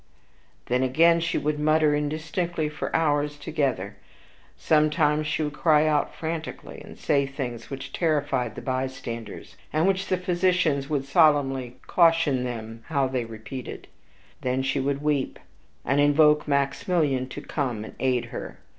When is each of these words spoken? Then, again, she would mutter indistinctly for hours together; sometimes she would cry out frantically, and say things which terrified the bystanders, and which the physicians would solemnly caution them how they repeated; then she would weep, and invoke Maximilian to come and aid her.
Then, 0.65 0.81
again, 0.81 1.19
she 1.19 1.37
would 1.37 1.59
mutter 1.59 1.93
indistinctly 1.93 2.69
for 2.69 2.95
hours 2.95 3.37
together; 3.37 3.97
sometimes 4.57 5.27
she 5.27 5.43
would 5.43 5.53
cry 5.53 5.85
out 5.85 6.15
frantically, 6.15 6.81
and 6.83 6.97
say 6.97 7.27
things 7.27 7.69
which 7.69 7.93
terrified 7.93 8.55
the 8.55 8.63
bystanders, 8.63 9.57
and 9.71 9.87
which 9.87 10.07
the 10.07 10.17
physicians 10.17 10.89
would 10.89 11.05
solemnly 11.05 11.75
caution 11.85 12.43
them 12.45 12.81
how 12.87 13.07
they 13.07 13.25
repeated; 13.25 13.87
then 14.41 14.63
she 14.63 14.79
would 14.79 15.03
weep, 15.03 15.37
and 15.85 15.99
invoke 16.01 16.47
Maximilian 16.47 17.29
to 17.29 17.41
come 17.41 17.85
and 17.85 17.93
aid 17.99 18.25
her. 18.33 18.57